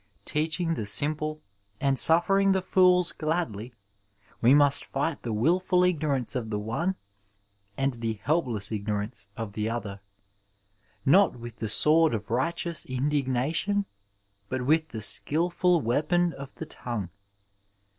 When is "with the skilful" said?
14.63-15.79